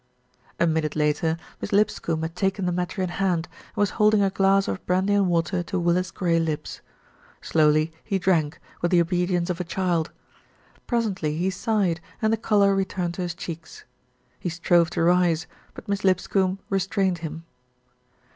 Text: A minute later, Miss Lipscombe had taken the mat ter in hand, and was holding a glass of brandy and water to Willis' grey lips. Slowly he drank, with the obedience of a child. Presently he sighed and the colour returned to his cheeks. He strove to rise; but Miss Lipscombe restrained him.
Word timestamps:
A 0.59 0.65
minute 0.65 0.95
later, 0.95 1.37
Miss 1.61 1.71
Lipscombe 1.71 2.23
had 2.23 2.35
taken 2.35 2.65
the 2.65 2.71
mat 2.71 2.89
ter 2.89 3.03
in 3.03 3.09
hand, 3.09 3.47
and 3.67 3.75
was 3.75 3.91
holding 4.01 4.23
a 4.23 4.31
glass 4.31 4.67
of 4.67 4.83
brandy 4.87 5.13
and 5.13 5.27
water 5.27 5.61
to 5.61 5.79
Willis' 5.79 6.09
grey 6.09 6.39
lips. 6.39 6.81
Slowly 7.39 7.93
he 8.03 8.17
drank, 8.17 8.59
with 8.81 8.89
the 8.89 8.99
obedience 8.99 9.51
of 9.51 9.59
a 9.59 9.63
child. 9.63 10.09
Presently 10.87 11.37
he 11.37 11.51
sighed 11.51 12.01
and 12.19 12.33
the 12.33 12.37
colour 12.37 12.73
returned 12.73 13.13
to 13.13 13.21
his 13.21 13.35
cheeks. 13.35 13.83
He 14.39 14.49
strove 14.49 14.89
to 14.89 15.03
rise; 15.03 15.45
but 15.75 15.87
Miss 15.87 16.03
Lipscombe 16.03 16.57
restrained 16.71 17.19
him. 17.19 17.43